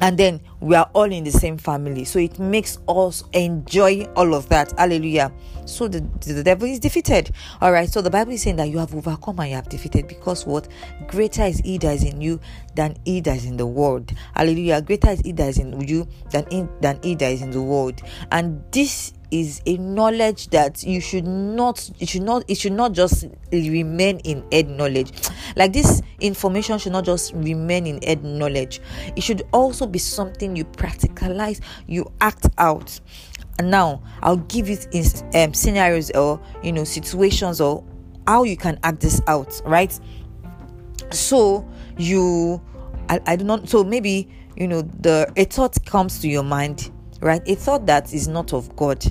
and 0.01 0.19
then 0.19 0.41
we 0.61 0.75
are 0.75 0.91
all 0.93 1.11
in 1.11 1.25
the 1.25 1.31
same 1.31 1.57
family. 1.57 2.05
So 2.05 2.19
it 2.19 2.39
makes 2.39 2.79
us 2.89 3.25
enjoy 3.33 4.05
all 4.17 4.35
of 4.35 4.49
that. 4.49 4.73
Hallelujah. 4.79 5.33
So 5.67 5.89
the, 5.89 6.01
the 6.21 6.43
devil 6.43 6.69
is 6.69 6.79
defeated. 6.79 7.31
All 7.61 7.73
right 7.73 7.89
so 7.89 8.03
the 8.03 8.11
bible 8.11 8.33
is 8.33 8.43
saying 8.43 8.57
that 8.57 8.69
you 8.69 8.79
have 8.79 8.95
overcome 8.95 9.39
and 9.41 9.51
you 9.51 9.57
have 9.57 9.69
defeated 9.69 10.09
because 10.09 10.47
what? 10.47 10.69
Greater 11.07 11.45
is 11.45 11.59
he 11.61 11.79
that 11.79 11.95
is 11.95 12.05
in 12.05 12.21
you 12.21 12.41
than 12.75 12.97
he 13.05 13.21
that 13.21 13.37
is 13.37 13.45
in 13.47 13.57
the 13.57 13.67
world. 13.67 14.13
Hallelujah. 14.35 14.83
Greater 14.83 15.11
is 15.11 15.21
he 15.21 15.33
that 15.33 15.49
is 15.49 15.59
in 15.59 15.81
you 15.81 16.07
than 16.31 16.45
in 16.49 16.69
than 16.81 16.99
he 17.03 17.15
that 17.15 17.33
is 17.33 17.43
in 17.43 17.51
the 17.51 17.63
world. 17.63 18.03
And 18.31 18.63
this 18.73 19.13
is 19.35 19.61
a 19.67 19.77
knowledge 19.79 20.47
that 20.51 20.85
you 20.85 21.01
should 21.01 21.27
not 21.27 21.91
it 21.99 22.09
should 22.09 22.23
not 22.23 22.45
it 22.47 22.55
should 22.57 22.73
not 22.73 22.93
just 22.93 23.27
remain 23.51 24.21
in 24.21 24.45
head 24.53 24.69
knowledge. 24.69 25.11
Like 25.57 25.73
this 25.73 26.03
information 26.21 26.79
should 26.79 26.93
not 26.93 27.05
just 27.05 27.33
remain 27.35 27.89
in 27.89 28.01
head 28.03 28.23
knowledge. 28.23 28.81
It 29.17 29.25
should 29.25 29.43
also 29.53 29.87
be 29.87 29.99
something 29.99 30.55
you 30.55 30.65
practicalize 30.65 31.61
you 31.89 32.11
act 32.21 32.47
out. 32.59 33.01
Now 33.61 34.03
i'll 34.23 34.37
give 34.37 34.69
you 34.69 34.79
um, 35.35 35.53
scenarios 35.53 36.13
or 36.13 36.41
you 36.63 36.73
know 36.73 36.85
situations 36.85 37.61
or 37.61 37.85
how 38.29 38.45
you 38.45 38.57
can 38.57 38.79
act 38.85 39.01
this 39.01 39.21
out 39.27 39.61
right? 39.65 39.99
So 41.11 41.69
you 41.99 42.63
I, 43.09 43.21
I 43.27 43.37
do 43.37 43.45
not 43.45 43.69
so 43.69 43.83
maybe 43.83 44.29
you 44.57 44.69
know 44.69 44.83
the 44.83 45.33
a 45.37 45.45
thought 45.45 45.77
comes 45.87 46.21
to 46.21 46.29
your 46.29 46.45
mind 46.45 46.93
right? 47.21 47.43
A 47.49 47.57
thought 47.57 47.87
that 47.87 48.15
is 48.15 48.29
not 48.29 48.53
of 48.53 48.77
god 48.77 49.05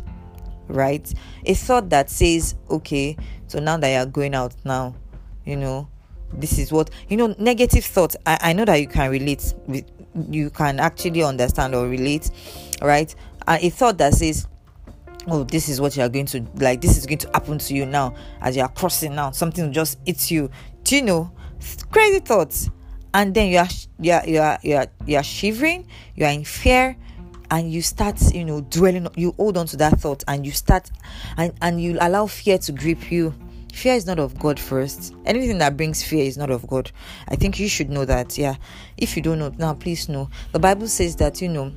right? 0.73 1.11
A 1.45 1.53
thought 1.53 1.89
that 1.89 2.09
says 2.09 2.55
okay 2.69 3.15
so 3.47 3.59
now 3.59 3.77
that 3.77 3.89
you're 3.89 4.05
going 4.05 4.35
out 4.35 4.55
now 4.65 4.95
you 5.45 5.55
know 5.55 5.87
this 6.33 6.57
is 6.57 6.71
what 6.71 6.89
you 7.09 7.17
know 7.17 7.35
negative 7.37 7.85
thoughts 7.85 8.15
i, 8.25 8.39
I 8.41 8.53
know 8.53 8.65
that 8.65 8.77
you 8.77 8.87
can 8.87 9.11
relate 9.11 9.53
with 9.67 9.85
you 10.29 10.49
can 10.49 10.79
actually 10.79 11.23
understand 11.23 11.75
or 11.75 11.87
relate 11.87 12.31
right? 12.81 13.13
And 13.47 13.63
a 13.63 13.69
thought 13.69 13.97
that 13.97 14.13
says 14.13 14.47
oh 15.27 15.43
this 15.43 15.69
is 15.69 15.79
what 15.79 15.95
you 15.95 16.03
are 16.03 16.09
going 16.09 16.25
to 16.27 16.45
like 16.55 16.81
this 16.81 16.97
is 16.97 17.05
going 17.05 17.19
to 17.19 17.29
happen 17.33 17.57
to 17.57 17.73
you 17.73 17.85
now 17.85 18.13
as 18.41 18.55
you 18.55 18.61
are 18.61 18.69
crossing 18.69 19.15
now 19.15 19.31
something 19.31 19.71
just 19.71 19.97
hits 20.05 20.31
you. 20.31 20.49
Do 20.83 20.97
you 20.97 21.01
know? 21.01 21.31
Crazy 21.91 22.19
thoughts. 22.19 22.69
And 23.13 23.33
then 23.33 23.49
you 23.49 23.59
are 23.59 23.67
you 23.99 24.11
are 24.11 24.27
you 24.27 24.39
are 24.39 24.59
you 24.61 24.75
are, 24.75 24.87
you 25.05 25.17
are 25.17 25.23
shivering 25.23 25.87
you 26.15 26.25
are 26.25 26.31
in 26.31 26.43
fear 26.43 26.97
and 27.51 27.71
you 27.71 27.81
start 27.81 28.19
you 28.33 28.45
know 28.45 28.61
dwelling 28.61 29.07
you 29.15 29.33
hold 29.37 29.57
on 29.57 29.65
to 29.67 29.77
that 29.77 29.99
thought 29.99 30.23
and 30.27 30.45
you 30.45 30.51
start 30.51 30.89
and 31.37 31.53
and 31.61 31.81
you 31.81 31.97
allow 32.01 32.27
fear 32.27 32.57
to 32.57 32.71
grip 32.71 33.11
you. 33.11 33.33
Fear 33.73 33.95
is 33.95 34.05
not 34.05 34.19
of 34.19 34.37
god 34.39 34.59
first. 34.59 35.15
Anything 35.25 35.57
that 35.57 35.75
brings 35.75 36.03
fear 36.03 36.23
is 36.23 36.37
not 36.37 36.51
of 36.51 36.67
god. 36.67 36.91
I 37.27 37.35
think 37.35 37.59
you 37.59 37.67
should 37.67 37.89
know 37.89 38.05
that 38.05 38.37
yeah. 38.37 38.55
If 38.97 39.15
you 39.15 39.23
don't 39.23 39.39
know 39.39 39.53
now 39.57 39.73
please 39.73 40.09
know. 40.09 40.29
The 40.51 40.59
bible 40.59 40.87
says 40.87 41.15
that 41.17 41.41
you 41.41 41.49
know 41.49 41.71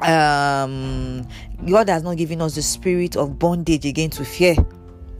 um 0.00 1.26
god 1.66 1.90
has 1.90 2.02
not 2.02 2.16
given 2.16 2.40
us 2.40 2.54
the 2.54 2.62
spirit 2.62 3.16
of 3.16 3.38
bondage 3.38 3.84
again 3.84 4.10
to 4.10 4.24
fear. 4.24 4.54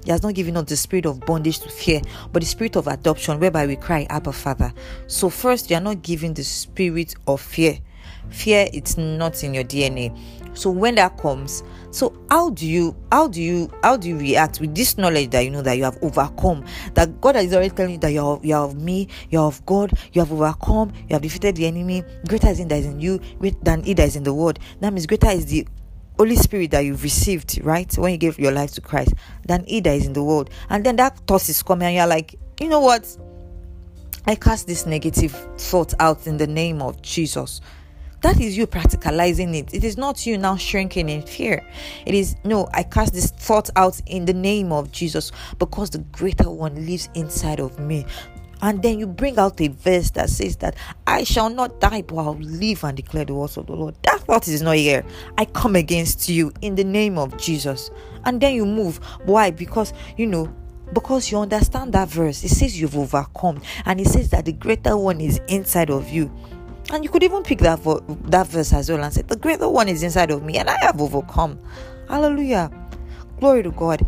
He 0.05 0.11
has 0.11 0.23
not 0.23 0.35
given 0.35 0.57
us 0.57 0.65
the 0.65 0.77
spirit 0.77 1.07
of 1.07 1.21
bondage 1.21 1.61
to 1.61 1.69
fear, 1.69 2.01
but 2.33 2.41
the 2.41 2.47
spirit 2.49 2.77
of 2.77 2.87
adoption, 2.87 3.39
whereby 3.39 3.67
we 3.67 3.77
cry, 3.77 4.07
Abba, 4.09 4.33
Father. 4.33 4.73
So, 5.07 5.29
first, 5.29 5.71
you 5.71 5.77
are 5.77 5.81
not 5.81 6.03
given 6.03 6.35
the 6.35 6.45
spirit 6.45 7.15
of 7.27 7.41
fear. 7.41 7.79
Fear, 8.29 8.69
it's 8.73 8.97
not 8.97 9.43
in 9.43 9.55
your 9.55 9.65
DNA. 9.65 10.17
So, 10.55 10.71
when 10.71 10.97
that 10.97 11.17
comes, 11.17 11.63
so 11.91 12.13
how 12.31 12.51
do 12.51 12.67
you 12.67 12.95
how 13.11 13.27
do 13.27 13.43
you 13.43 13.71
how 13.83 13.97
do 13.97 14.09
you 14.09 14.19
react 14.19 14.61
with 14.61 14.75
this 14.75 14.97
knowledge 14.97 15.31
that 15.31 15.41
you 15.41 15.51
know 15.51 15.63
that 15.63 15.77
you 15.77 15.83
have 15.83 15.99
overcome 16.03 16.65
that 16.95 17.21
god 17.21 17.35
is 17.37 17.53
already 17.53 17.71
telling 17.71 17.93
you 17.93 17.99
that 17.99 18.13
you're 18.13 18.39
you're 18.45 18.59
of 18.59 18.77
me 18.77 19.09
you're 19.31 19.43
of 19.43 19.65
god 19.67 19.93
you 20.13 20.21
have 20.21 20.33
overcome 20.33 20.93
you 21.09 21.15
have 21.15 21.23
defeated 21.23 21.57
the 21.57 21.67
enemy 21.67 22.05
greater 22.29 22.49
is 22.49 22.61
in 22.61 22.69
that 22.69 22.79
is 22.79 22.87
in 22.87 23.01
you 23.01 23.19
than 23.63 23.83
he 23.83 23.93
that 23.93 24.07
is 24.07 24.15
in 24.15 24.23
the 24.23 24.33
world 24.33 24.59
that 24.81 24.93
means 24.93 25.07
greater 25.07 25.31
is 25.31 25.47
the 25.47 25.67
Holy 26.21 26.37
Spirit 26.37 26.73
that 26.73 26.81
you've 26.81 27.03
received, 27.03 27.59
right? 27.65 27.91
When 27.97 28.13
you 28.13 28.19
gave 28.19 28.39
your 28.39 28.53
life 28.53 28.73
to 28.73 28.83
Christ, 28.83 29.15
than 29.47 29.65
he 29.65 29.81
that 29.81 29.97
is 29.97 30.07
in 30.07 30.13
the 30.13 30.23
world. 30.23 30.51
And 30.69 30.85
then 30.85 30.97
that 30.97 31.17
thought 31.27 31.49
is 31.49 31.63
coming, 31.63 31.87
and 31.87 31.97
you're 31.97 32.07
like, 32.07 32.35
you 32.61 32.69
know 32.69 32.81
what? 32.81 33.17
I 34.27 34.35
cast 34.35 34.67
this 34.67 34.85
negative 34.85 35.33
thought 35.57 35.95
out 35.99 36.27
in 36.27 36.37
the 36.37 36.47
name 36.47 36.83
of 36.83 37.01
Jesus. 37.01 37.63
That 38.23 38.41
is 38.41 38.57
you 38.57 38.67
practicalizing 38.67 39.57
it. 39.57 39.73
It 39.73 39.83
is 39.83 39.97
not 39.97 40.27
you 40.27 40.37
now 40.37 40.57
shrinking 40.57 41.09
in 41.09 41.23
fear. 41.23 41.65
It 42.05 42.15
is 42.15 42.37
no, 42.45 42.69
I 42.75 42.83
cast 42.83 43.15
this 43.15 43.31
thought 43.31 43.71
out 43.77 44.01
in 44.07 44.27
the 44.27 44.35
name 44.35 44.73
of 44.73 44.93
Jesus 44.93 45.33
because 45.59 45.91
the 45.91 45.99
greater 45.99 46.51
one 46.51 46.87
lives 46.87 47.09
inside 47.15 47.61
of 47.61 47.79
me 47.79 48.05
and 48.63 48.83
then 48.83 48.99
you 48.99 49.07
bring 49.07 49.39
out 49.39 49.61
a 49.61 49.69
verse 49.69 50.11
that 50.11 50.29
says 50.29 50.57
that 50.57 50.77
I 51.07 51.25
shall 51.25 51.51
not 51.51 51.81
die, 51.81 52.03
but 52.03 52.17
I'll 52.17 52.37
live 52.37 52.85
and 52.85 52.97
declare 52.97 53.25
the 53.25 53.35
words 53.35 53.57
of 53.57 53.67
the 53.67 53.73
Lord. 53.73 53.95
That 54.03 54.21
thought 54.21 54.49
is 54.49 54.63
not 54.63 54.77
here. 54.77 55.05
I 55.39 55.47
come 55.47 55.77
against 55.77 56.29
you 56.29 56.53
in 56.61 56.75
the 56.75 56.85
name 56.85 57.17
of 57.19 57.37
Jesus. 57.39 57.91
And 58.25 58.41
then 58.41 58.55
you 58.55 58.67
move. 58.67 58.99
Why? 59.25 59.51
Because 59.51 59.93
you 60.17 60.27
know 60.27 60.55
because 60.93 61.31
you 61.31 61.39
understand 61.39 61.93
that 61.93 62.09
verse. 62.09 62.43
It 62.43 62.49
says 62.49 62.81
you've 62.81 62.97
overcome, 62.97 63.63
and 63.85 64.01
it 64.01 64.09
says 64.09 64.31
that 64.31 64.45
the 64.45 64.53
greater 64.53 64.97
one 64.97 65.21
is 65.21 65.41
inside 65.49 65.89
of 65.89 66.09
you. 66.09 66.33
And 66.93 67.05
you 67.05 67.11
could 67.11 67.23
even 67.23 67.43
pick 67.43 67.59
that 67.61 67.79
vo- 67.81 68.01
that 68.27 68.47
verse 68.49 68.73
as 68.73 68.91
well 68.91 69.03
and 69.03 69.13
say, 69.13 69.23
"The 69.23 69.37
greater 69.37 69.69
one 69.69 69.89
is 69.89 70.03
inside 70.03 70.31
of 70.31 70.43
me, 70.43 70.57
and 70.59 70.69
I 70.69 70.77
have 70.81 71.01
overcome." 71.01 71.59
Hallelujah, 72.09 72.71
glory 73.39 73.63
to 73.63 73.71
God. 73.71 74.05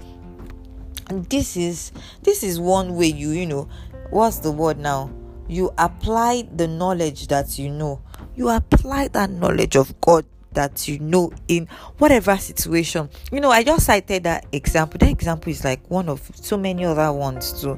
And 1.09 1.25
this 1.27 1.57
is 1.57 1.93
this 2.23 2.43
is 2.43 2.59
one 2.59 2.97
way 2.97 3.07
you 3.07 3.31
you 3.31 3.47
know 3.47 3.69
what's 4.11 4.39
the 4.39 4.51
word 4.51 4.79
now? 4.79 5.11
You 5.49 5.73
apply 5.79 6.49
the 6.55 6.69
knowledge 6.69 7.29
that 7.29 7.59
you 7.59 7.69
know. 7.69 8.01
You 8.35 8.49
apply 8.49 9.09
that 9.09 9.31
knowledge 9.31 9.77
of 9.77 10.01
God 10.01 10.25
that 10.53 10.87
you 10.89 10.99
know 10.99 11.33
in 11.49 11.67
whatever 11.99 12.37
situation. 12.37 13.09
You 13.31 13.41
know, 13.41 13.51
I 13.51 13.63
just 13.63 13.87
cited 13.87 14.25
that 14.25 14.47
example. 14.53 14.99
That 14.99 15.11
example 15.11 15.51
is 15.51 15.65
like 15.65 15.81
one 15.91 16.09
of 16.09 16.31
so 16.35 16.57
many 16.57 16.85
other 16.85 17.13
ones 17.13 17.61
too. 17.61 17.75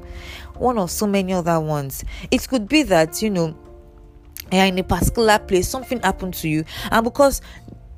One 0.56 0.78
of 0.78 0.90
so 0.90 1.06
many 1.06 1.32
other 1.32 1.58
ones. 1.60 2.04
It 2.30 2.46
could 2.48 2.68
be 2.68 2.82
that, 2.84 3.22
you 3.22 3.30
know, 3.30 3.56
you're 4.52 4.64
in 4.64 4.78
a 4.78 4.84
particular 4.84 5.38
place, 5.38 5.68
something 5.68 6.00
happened 6.00 6.34
to 6.34 6.48
you, 6.48 6.64
and 6.90 7.04
because 7.04 7.40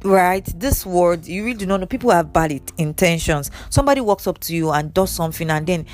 right 0.06 0.44
this 0.58 0.86
word 0.86 1.26
you 1.26 1.44
really 1.44 1.58
do 1.58 1.66
not 1.66 1.80
know. 1.80 1.86
People 1.86 2.10
have 2.10 2.32
bad 2.32 2.60
intentions. 2.78 3.50
Somebody 3.70 4.00
walks 4.00 4.26
up 4.26 4.38
to 4.40 4.54
you 4.54 4.70
and 4.70 4.92
does 4.94 5.10
something 5.10 5.50
and 5.50 5.66
then 5.66 5.86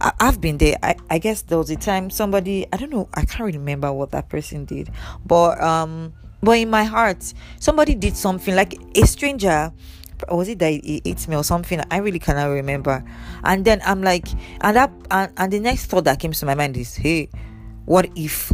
I, 0.00 0.12
have 0.20 0.40
been 0.40 0.58
there. 0.58 0.76
I, 0.82 0.94
I 1.10 1.18
guess 1.18 1.42
there 1.42 1.58
was 1.58 1.70
a 1.70 1.76
time 1.76 2.10
somebody 2.10 2.66
I 2.72 2.76
don't 2.76 2.90
know 2.90 3.08
I 3.14 3.24
can't 3.24 3.52
remember 3.52 3.92
what 3.92 4.10
that 4.12 4.28
person 4.28 4.64
did, 4.64 4.90
but 5.24 5.60
um, 5.60 6.12
but 6.42 6.52
in 6.52 6.70
my 6.70 6.84
heart 6.84 7.32
somebody 7.58 7.94
did 7.94 8.16
something 8.16 8.54
like 8.54 8.74
a 8.96 9.06
stranger 9.06 9.72
was 10.28 10.48
it 10.48 10.58
that 10.58 10.72
he 10.72 11.00
ate 11.04 11.28
me 11.28 11.36
or 11.36 11.44
something? 11.44 11.80
I 11.92 11.98
really 11.98 12.18
cannot 12.18 12.46
remember. 12.46 13.04
And 13.44 13.64
then 13.64 13.80
i'm 13.84 14.02
like 14.02 14.26
and 14.60 14.76
that 14.76 14.90
and, 15.10 15.32
and 15.36 15.52
the 15.52 15.60
next 15.60 15.86
thought 15.86 16.04
that 16.04 16.18
came 16.18 16.32
to 16.32 16.46
my 16.46 16.54
mind 16.54 16.76
is 16.76 16.96
hey 16.96 17.28
what 17.84 18.08
if 18.16 18.52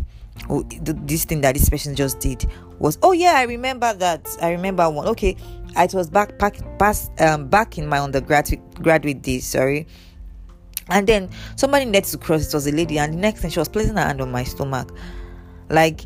oh, 0.50 0.62
this 0.80 1.24
thing 1.24 1.40
that 1.40 1.54
this 1.54 1.68
person 1.68 1.94
just 1.94 2.20
did 2.20 2.46
was 2.78 2.98
oh 3.02 3.12
yeah 3.12 3.34
i 3.36 3.42
remember 3.42 3.92
that 3.94 4.26
i 4.42 4.50
remember 4.50 4.88
one 4.90 5.06
okay 5.06 5.36
it 5.76 5.94
was 5.94 6.10
back 6.10 6.38
back 6.38 6.58
past 6.78 7.10
um 7.20 7.48
back 7.48 7.78
in 7.78 7.86
my 7.86 7.98
undergraduate 7.98 8.60
graduate 8.82 9.22
days 9.22 9.46
sorry 9.46 9.86
and 10.90 11.06
then 11.06 11.30
somebody 11.56 11.84
next 11.84 12.10
to 12.12 12.18
cross, 12.18 12.46
it 12.48 12.54
was 12.54 12.66
a 12.66 12.72
lady, 12.72 12.98
and 12.98 13.14
the 13.14 13.18
next 13.18 13.40
thing 13.40 13.50
she 13.50 13.58
was 13.58 13.68
placing 13.68 13.96
her 13.96 14.02
hand 14.02 14.20
on 14.20 14.30
my 14.30 14.44
stomach, 14.44 14.90
like 15.70 16.02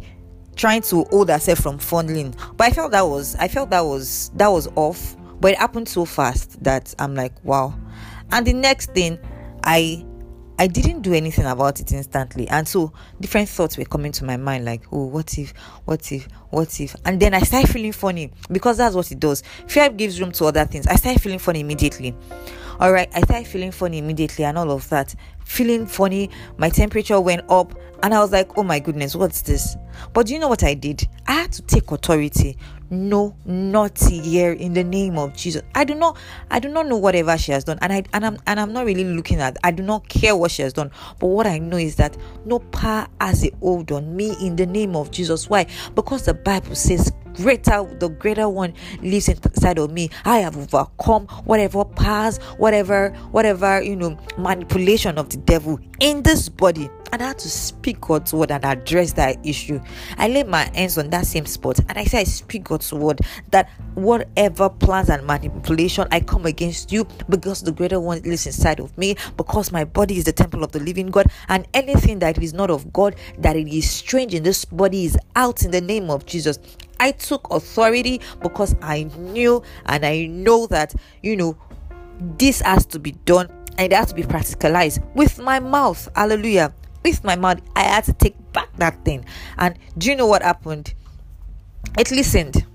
trying 0.56 0.82
to 0.82 1.04
hold 1.10 1.30
herself 1.30 1.58
from 1.58 1.78
fondling. 1.78 2.34
But 2.56 2.68
I 2.68 2.70
felt 2.70 2.92
that 2.92 3.06
was 3.06 3.34
I 3.36 3.48
felt 3.48 3.70
that 3.70 3.80
was 3.80 4.30
that 4.34 4.48
was 4.48 4.68
off. 4.76 5.16
But 5.40 5.52
it 5.52 5.58
happened 5.58 5.88
so 5.88 6.04
fast 6.04 6.62
that 6.64 6.94
I'm 6.98 7.14
like, 7.14 7.32
wow. 7.44 7.72
And 8.32 8.44
the 8.44 8.52
next 8.52 8.92
thing, 8.92 9.18
I 9.64 10.04
I 10.58 10.66
didn't 10.66 11.02
do 11.02 11.14
anything 11.14 11.46
about 11.46 11.78
it 11.80 11.92
instantly. 11.92 12.48
And 12.48 12.66
so 12.66 12.92
different 13.20 13.48
thoughts 13.48 13.78
were 13.78 13.84
coming 13.84 14.10
to 14.12 14.24
my 14.24 14.36
mind 14.36 14.64
like, 14.64 14.82
oh, 14.90 15.04
what 15.06 15.38
if, 15.38 15.52
what 15.84 16.10
if, 16.10 16.26
what 16.50 16.80
if? 16.80 16.96
And 17.04 17.20
then 17.20 17.32
I 17.32 17.40
started 17.40 17.70
feeling 17.70 17.92
funny 17.92 18.32
because 18.50 18.78
that's 18.78 18.96
what 18.96 19.10
it 19.12 19.20
does. 19.20 19.42
Fear 19.68 19.90
gives 19.90 20.20
room 20.20 20.32
to 20.32 20.46
other 20.46 20.64
things. 20.64 20.86
I 20.88 20.96
started 20.96 21.22
feeling 21.22 21.38
funny 21.38 21.60
immediately. 21.60 22.14
All 22.80 22.92
right, 22.92 23.08
I 23.14 23.22
started 23.22 23.46
feeling 23.48 23.72
funny 23.72 23.98
immediately 23.98 24.44
and 24.44 24.56
all 24.56 24.70
of 24.70 24.88
that. 24.90 25.14
Feeling 25.44 25.86
funny, 25.86 26.30
my 26.58 26.68
temperature 26.68 27.20
went 27.20 27.44
up, 27.50 27.74
and 28.04 28.14
I 28.14 28.20
was 28.20 28.30
like, 28.30 28.56
oh 28.56 28.62
my 28.62 28.78
goodness, 28.78 29.16
what's 29.16 29.42
this? 29.42 29.76
But 30.12 30.26
do 30.26 30.34
you 30.34 30.38
know 30.38 30.46
what 30.46 30.62
I 30.62 30.74
did? 30.74 31.08
I 31.26 31.32
had 31.32 31.52
to 31.52 31.62
take 31.62 31.90
authority. 31.90 32.56
No, 32.90 33.36
not 33.44 33.98
here 33.98 34.52
in 34.52 34.72
the 34.72 34.82
name 34.82 35.18
of 35.18 35.34
Jesus. 35.36 35.62
I 35.74 35.84
do 35.84 35.94
not 35.94 36.16
I 36.50 36.58
do 36.58 36.68
not 36.68 36.86
know 36.86 36.96
whatever 36.96 37.36
she 37.36 37.52
has 37.52 37.64
done. 37.64 37.78
And 37.82 37.92
I 37.92 38.02
and 38.12 38.24
I'm 38.24 38.38
and 38.46 38.58
I'm 38.58 38.72
not 38.72 38.86
really 38.86 39.04
looking 39.04 39.40
at 39.40 39.58
I 39.62 39.70
do 39.72 39.82
not 39.82 40.08
care 40.08 40.34
what 40.34 40.50
she 40.50 40.62
has 40.62 40.72
done. 40.72 40.90
But 41.18 41.26
what 41.26 41.46
I 41.46 41.58
know 41.58 41.76
is 41.76 41.96
that 41.96 42.16
no 42.46 42.60
power 42.60 43.06
has 43.20 43.44
a 43.44 43.50
hold 43.60 43.92
on 43.92 44.16
me 44.16 44.34
in 44.40 44.56
the 44.56 44.66
name 44.66 44.96
of 44.96 45.10
Jesus. 45.10 45.50
Why? 45.50 45.66
Because 45.94 46.24
the 46.24 46.34
Bible 46.34 46.74
says 46.74 47.12
greater 47.38 47.84
the 47.98 48.08
greater 48.08 48.48
one 48.48 48.74
lives 49.02 49.28
inside 49.28 49.78
of 49.78 49.90
me 49.90 50.10
i 50.24 50.38
have 50.38 50.56
overcome 50.56 51.26
whatever 51.44 51.84
past 51.84 52.42
whatever 52.58 53.10
whatever 53.30 53.80
you 53.82 53.96
know 53.96 54.18
manipulation 54.36 55.18
of 55.18 55.28
the 55.30 55.36
devil 55.38 55.78
in 56.00 56.22
this 56.22 56.48
body 56.48 56.90
and 57.12 57.22
I 57.22 57.28
had 57.28 57.38
to 57.38 57.48
speak 57.48 58.00
God's 58.00 58.32
word 58.32 58.50
and 58.50 58.64
address 58.64 59.14
that 59.14 59.38
issue. 59.44 59.80
I 60.16 60.28
laid 60.28 60.46
my 60.46 60.70
hands 60.74 60.98
on 60.98 61.10
that 61.10 61.26
same 61.26 61.46
spot 61.46 61.78
and 61.78 61.96
I 61.96 62.04
said, 62.04 62.20
I 62.20 62.24
speak 62.24 62.64
God's 62.64 62.92
word 62.92 63.20
that 63.50 63.70
whatever 63.94 64.68
plans 64.68 65.08
and 65.08 65.26
manipulation 65.26 66.06
I 66.10 66.20
come 66.20 66.46
against 66.46 66.92
you 66.92 67.06
because 67.28 67.62
the 67.62 67.72
greater 67.72 68.00
one 68.00 68.22
lives 68.22 68.46
inside 68.46 68.80
of 68.80 68.96
me, 68.98 69.16
because 69.36 69.72
my 69.72 69.84
body 69.84 70.18
is 70.18 70.24
the 70.24 70.32
temple 70.32 70.62
of 70.62 70.72
the 70.72 70.80
living 70.80 71.08
God, 71.08 71.26
and 71.48 71.66
anything 71.74 72.18
that 72.20 72.42
is 72.42 72.52
not 72.52 72.70
of 72.70 72.92
God, 72.92 73.16
that 73.38 73.56
it 73.56 73.68
is 73.68 73.90
strange 73.90 74.34
in 74.34 74.42
this 74.42 74.64
body 74.64 75.04
is 75.04 75.18
out 75.34 75.62
in 75.62 75.70
the 75.70 75.80
name 75.80 76.10
of 76.10 76.26
Jesus. 76.26 76.58
I 77.00 77.12
took 77.12 77.50
authority 77.50 78.20
because 78.42 78.74
I 78.82 79.04
knew 79.16 79.62
and 79.86 80.04
I 80.04 80.26
know 80.26 80.66
that, 80.68 80.94
you 81.22 81.36
know, 81.36 81.56
this 82.38 82.60
has 82.60 82.86
to 82.86 82.98
be 82.98 83.12
done 83.12 83.48
and 83.78 83.92
it 83.92 83.96
has 83.96 84.08
to 84.08 84.14
be 84.14 84.22
practicalized 84.22 85.02
with 85.14 85.38
my 85.38 85.60
mouth. 85.60 86.08
Hallelujah. 86.14 86.72
With 87.04 87.22
my 87.22 87.36
mouth, 87.36 87.60
I 87.76 87.82
had 87.82 88.04
to 88.04 88.12
take 88.12 88.36
back 88.52 88.68
that 88.76 89.04
thing. 89.04 89.24
And 89.56 89.78
do 89.96 90.10
you 90.10 90.16
know 90.16 90.26
what 90.26 90.42
happened? 90.42 90.94
It 91.96 92.10
listened, 92.10 92.66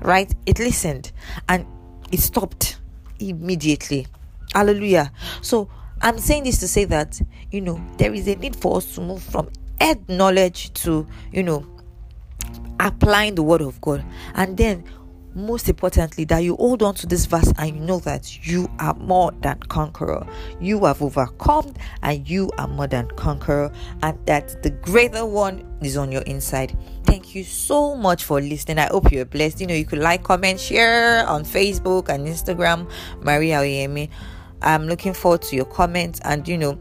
right? 0.00 0.32
It 0.46 0.58
listened 0.58 1.12
and 1.48 1.66
it 2.10 2.20
stopped 2.20 2.78
immediately. 3.18 4.06
Hallelujah. 4.54 5.12
So 5.42 5.68
I'm 6.00 6.18
saying 6.18 6.44
this 6.44 6.58
to 6.60 6.68
say 6.68 6.84
that, 6.86 7.20
you 7.50 7.60
know, 7.60 7.80
there 7.98 8.12
is 8.12 8.26
a 8.26 8.34
need 8.36 8.56
for 8.56 8.78
us 8.78 8.94
to 8.94 9.00
move 9.00 9.22
from 9.22 9.50
head 9.80 10.08
knowledge 10.08 10.72
to, 10.74 11.06
you 11.30 11.42
know, 11.42 11.66
applying 12.82 13.36
the 13.36 13.42
word 13.42 13.62
of 13.62 13.80
God. 13.80 14.04
And 14.34 14.56
then 14.56 14.84
most 15.34 15.68
importantly 15.68 16.24
that 16.24 16.40
you 16.40 16.56
hold 16.56 16.82
on 16.82 16.94
to 16.94 17.06
this 17.06 17.24
verse 17.24 17.50
and 17.56 17.74
you 17.74 17.80
know 17.80 17.98
that 18.00 18.46
you 18.46 18.70
are 18.78 18.94
more 18.94 19.32
than 19.40 19.58
conqueror. 19.60 20.26
You 20.60 20.84
have 20.84 21.00
overcome 21.00 21.72
and 22.02 22.28
you 22.28 22.50
are 22.58 22.68
more 22.68 22.86
than 22.86 23.08
conqueror 23.12 23.72
and 24.02 24.18
that 24.26 24.62
the 24.62 24.70
greater 24.70 25.24
one 25.24 25.64
is 25.80 25.96
on 25.96 26.12
your 26.12 26.22
inside. 26.22 26.76
Thank 27.04 27.34
you 27.34 27.44
so 27.44 27.94
much 27.94 28.24
for 28.24 28.40
listening. 28.40 28.78
I 28.78 28.88
hope 28.88 29.10
you're 29.10 29.24
blessed. 29.24 29.60
You 29.60 29.68
know 29.68 29.74
you 29.74 29.86
could 29.86 30.00
like 30.00 30.22
comment 30.22 30.60
share 30.60 31.26
on 31.26 31.44
facebook 31.44 32.08
and 32.08 32.26
instagram 32.26 32.90
maria 33.22 33.58
oyemi. 33.58 34.10
I'm 34.60 34.86
looking 34.86 35.14
forward 35.14 35.42
to 35.42 35.56
your 35.56 35.64
comments 35.64 36.20
and 36.24 36.46
you 36.46 36.58
know 36.58 36.78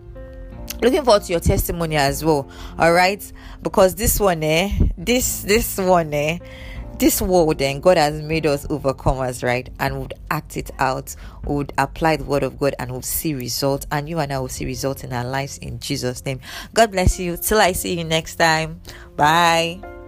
looking 0.81 1.03
forward 1.03 1.23
to 1.23 1.31
your 1.31 1.39
testimony 1.39 1.95
as 1.95 2.23
well 2.23 2.49
all 2.79 2.93
right? 2.93 3.31
Because 3.61 3.95
this 3.95 4.19
one 4.19 4.43
eh 4.43 4.71
this 4.97 5.43
this 5.43 5.77
one 5.77 6.13
eh 6.13 6.39
this 6.97 7.19
world 7.19 7.57
then 7.57 7.79
god 7.79 7.97
has 7.97 8.21
made 8.21 8.45
us 8.45 8.67
overcomers 8.67 9.43
right? 9.43 9.69
And 9.79 9.99
would 9.99 10.13
act 10.29 10.57
it 10.57 10.71
out 10.79 11.15
would 11.45 11.73
apply 11.77 12.17
the 12.17 12.23
word 12.23 12.43
of 12.43 12.59
god 12.59 12.75
and 12.79 12.91
would 12.91 13.05
see 13.05 13.33
results 13.33 13.87
and 13.91 14.07
you 14.07 14.19
and 14.19 14.31
i 14.31 14.39
will 14.39 14.49
see 14.49 14.65
results 14.65 15.03
in 15.03 15.13
our 15.13 15.25
lives 15.25 15.57
in 15.57 15.79
jesus 15.79 16.25
name. 16.25 16.39
God 16.73 16.91
bless 16.91 17.19
you. 17.19 17.37
Till 17.37 17.59
i 17.59 17.71
see 17.71 17.97
you 17.97 18.03
next 18.03 18.35
time. 18.35 18.81
Bye 19.15 20.00